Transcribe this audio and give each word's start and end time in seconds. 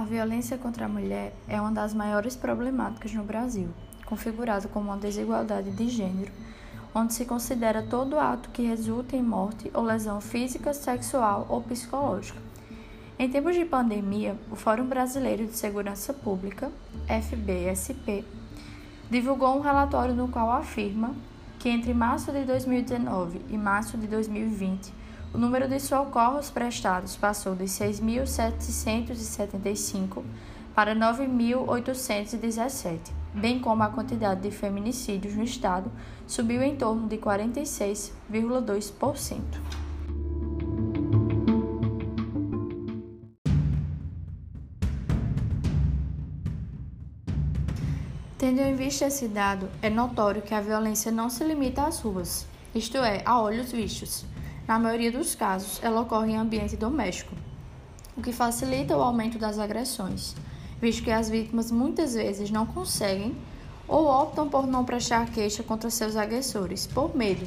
violência 0.00 0.56
contra 0.56 0.86
a 0.86 0.88
mulher 0.88 1.34
é 1.46 1.60
uma 1.60 1.70
das 1.70 1.92
maiores 1.92 2.34
problemáticas 2.34 3.12
no 3.12 3.22
Brasil, 3.22 3.68
configurado 4.06 4.68
como 4.68 4.86
uma 4.86 4.96
desigualdade 4.96 5.70
de 5.70 5.88
gênero, 5.88 6.32
onde 6.94 7.12
se 7.12 7.26
considera 7.26 7.82
todo 7.82 8.18
ato 8.18 8.48
que 8.50 8.62
resulte 8.62 9.14
em 9.14 9.22
morte 9.22 9.70
ou 9.74 9.82
lesão 9.82 10.20
física, 10.20 10.72
sexual 10.72 11.46
ou 11.48 11.60
psicológica. 11.60 12.40
Em 13.18 13.28
tempos 13.28 13.54
de 13.54 13.64
pandemia, 13.64 14.36
o 14.50 14.56
Fórum 14.56 14.86
Brasileiro 14.86 15.46
de 15.46 15.56
Segurança 15.56 16.12
Pública, 16.14 16.72
FBSP, 17.06 18.24
divulgou 19.10 19.56
um 19.56 19.60
relatório 19.60 20.14
no 20.14 20.28
qual 20.28 20.50
afirma 20.50 21.14
que 21.58 21.68
entre 21.68 21.94
março 21.94 22.32
de 22.32 22.44
2019 22.44 23.40
e 23.50 23.56
março 23.56 23.96
de 23.96 24.06
2020, 24.06 24.92
o 25.34 25.38
número 25.38 25.66
de 25.66 25.80
socorros 25.80 26.50
prestados 26.50 27.16
passou 27.16 27.54
de 27.54 27.64
6.775 27.64 30.22
para 30.74 30.94
9.817, 30.94 32.98
bem 33.32 33.58
como 33.58 33.82
a 33.82 33.88
quantidade 33.88 34.42
de 34.42 34.50
feminicídios 34.50 35.34
no 35.34 35.42
estado 35.42 35.90
subiu 36.26 36.62
em 36.62 36.76
torno 36.76 37.08
de 37.08 37.16
46,2%. 37.16 39.40
Tendo 48.36 48.60
em 48.60 48.74
vista 48.74 49.06
esse 49.06 49.28
dado, 49.28 49.70
é 49.80 49.88
notório 49.88 50.42
que 50.42 50.52
a 50.52 50.60
violência 50.60 51.10
não 51.12 51.30
se 51.30 51.44
limita 51.44 51.84
às 51.84 52.00
ruas, 52.00 52.44
isto 52.74 52.98
é, 52.98 53.22
a 53.24 53.40
olhos 53.40 53.70
vistos 53.70 54.26
na 54.72 54.78
maioria 54.78 55.12
dos 55.12 55.34
casos, 55.34 55.78
ela 55.82 56.00
ocorre 56.00 56.32
em 56.32 56.38
ambiente 56.38 56.78
doméstico, 56.78 57.34
o 58.16 58.22
que 58.22 58.32
facilita 58.32 58.96
o 58.96 59.02
aumento 59.02 59.38
das 59.38 59.58
agressões, 59.58 60.34
visto 60.80 61.04
que 61.04 61.10
as 61.10 61.28
vítimas 61.28 61.70
muitas 61.70 62.14
vezes 62.14 62.50
não 62.50 62.64
conseguem 62.64 63.36
ou 63.86 64.06
optam 64.06 64.48
por 64.48 64.66
não 64.66 64.82
prestar 64.82 65.30
queixa 65.30 65.62
contra 65.62 65.90
seus 65.90 66.16
agressores, 66.16 66.86
por 66.86 67.14
medo, 67.14 67.46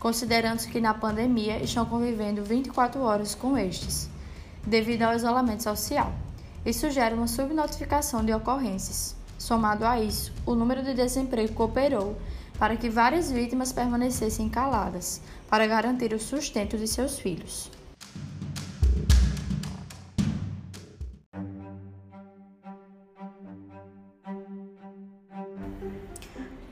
considerando 0.00 0.66
que 0.66 0.80
na 0.80 0.94
pandemia 0.94 1.62
estão 1.62 1.84
convivendo 1.84 2.42
24 2.42 3.02
horas 3.02 3.34
com 3.34 3.58
estes, 3.58 4.08
devido 4.66 5.02
ao 5.02 5.14
isolamento 5.14 5.62
social. 5.62 6.10
Isso 6.64 6.88
gera 6.90 7.14
uma 7.14 7.28
subnotificação 7.28 8.24
de 8.24 8.32
ocorrências. 8.32 9.14
Somado 9.36 9.84
a 9.84 10.00
isso, 10.00 10.32
o 10.46 10.54
número 10.54 10.82
de 10.82 10.94
desemprego 10.94 11.52
cooperou 11.52 12.16
para 12.58 12.76
que 12.76 12.88
várias 12.88 13.30
vítimas 13.30 13.72
permanecessem 13.72 14.48
caladas, 14.48 15.20
para 15.48 15.66
garantir 15.66 16.12
o 16.12 16.18
sustento 16.18 16.76
de 16.76 16.86
seus 16.86 17.18
filhos. 17.18 17.70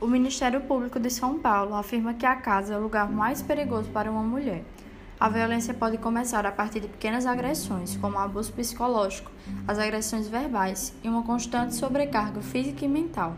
O 0.01 0.07
Ministério 0.07 0.63
Público 0.63 0.99
de 0.99 1.11
São 1.11 1.39
Paulo 1.39 1.75
afirma 1.75 2.15
que 2.15 2.25
a 2.25 2.37
casa 2.37 2.75
é 2.75 2.79
o 2.79 2.83
lugar 2.83 3.11
mais 3.11 3.43
perigoso 3.43 3.91
para 3.91 4.11
uma 4.11 4.23
mulher. 4.23 4.65
A 5.21 5.29
violência 5.29 5.75
pode 5.75 5.99
começar 5.99 6.47
a 6.47 6.51
partir 6.51 6.81
de 6.81 6.89
pequenas 6.89 7.27
agressões, 7.27 7.95
como 7.99 8.17
o 8.17 8.19
abuso 8.19 8.51
psicológico, 8.55 9.31
as 9.69 9.79
agressões 9.79 10.27
verbais 10.27 10.95
e 11.05 11.11
uma 11.11 11.23
constante 11.23 11.75
sobrecarga 11.75 12.41
física 12.41 12.87
e 12.87 12.89
mental. 12.89 13.37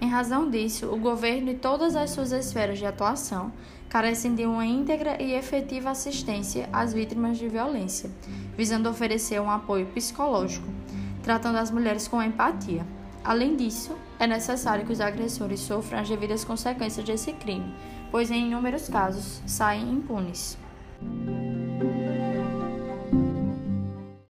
Em 0.00 0.08
razão 0.08 0.48
disso, 0.48 0.86
o 0.86 0.96
governo 0.96 1.50
e 1.50 1.54
todas 1.54 1.96
as 1.96 2.10
suas 2.10 2.30
esferas 2.30 2.78
de 2.78 2.86
atuação 2.86 3.52
carecem 3.88 4.36
de 4.36 4.46
uma 4.46 4.64
íntegra 4.64 5.20
e 5.20 5.32
efetiva 5.34 5.90
assistência 5.90 6.68
às 6.72 6.92
vítimas 6.92 7.38
de 7.38 7.48
violência, 7.48 8.08
visando 8.56 8.88
oferecer 8.88 9.40
um 9.40 9.50
apoio 9.50 9.86
psicológico, 9.86 10.68
tratando 11.24 11.58
as 11.58 11.72
mulheres 11.72 12.06
com 12.06 12.22
empatia. 12.22 12.86
Além 13.24 13.56
disso, 13.56 13.98
é 14.20 14.28
necessário 14.28 14.86
que 14.86 14.92
os 14.92 15.00
agressores 15.00 15.58
sofram 15.58 15.98
as 15.98 16.08
devidas 16.08 16.44
consequências 16.44 17.04
desse 17.04 17.32
crime, 17.32 17.74
pois 18.12 18.30
em 18.30 18.46
inúmeros 18.46 18.88
casos 18.88 19.42
saem 19.44 19.90
impunes. 19.90 20.56
Thank 21.00 21.28
you. 21.28 21.55